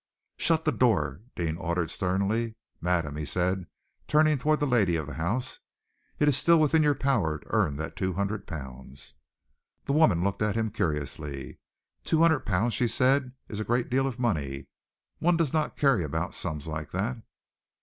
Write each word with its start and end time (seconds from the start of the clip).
"Shut 0.37 0.65
the 0.65 0.71
door," 0.71 1.21
Deane 1.35 1.57
ordered 1.57 1.91
sternly. 1.91 2.55
"Madam," 2.81 3.17
he 3.17 3.23
said, 3.23 3.67
turning 4.07 4.39
towards 4.39 4.59
the 4.59 4.65
lady 4.65 4.95
of 4.95 5.05
the 5.05 5.13
house, 5.13 5.59
"it 6.17 6.27
is 6.27 6.35
still 6.35 6.59
within 6.59 6.81
your 6.81 6.95
power 6.95 7.37
to 7.37 7.47
earn 7.53 7.75
that 7.75 7.95
two 7.95 8.13
hundred 8.13 8.47
pounds!" 8.47 9.13
The 9.85 9.93
woman 9.93 10.23
looked 10.23 10.41
at 10.41 10.55
him 10.55 10.71
curiously. 10.71 11.59
"Two 12.03 12.19
hundred 12.21 12.47
pounds," 12.47 12.73
she 12.73 12.87
said, 12.87 13.33
"is 13.47 13.59
a 13.59 13.63
great 13.63 13.91
deal 13.91 14.07
of 14.07 14.17
money. 14.17 14.69
One 15.19 15.37
does 15.37 15.53
not 15.53 15.77
carry 15.77 16.03
about 16.03 16.33
sums 16.33 16.65
like 16.65 16.89
that." 16.93 17.17